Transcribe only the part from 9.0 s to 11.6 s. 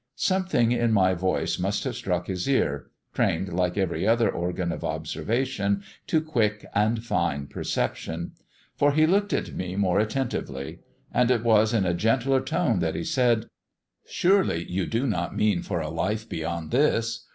looked at me more attentively, and it